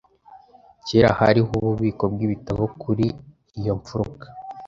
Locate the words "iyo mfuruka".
3.59-4.25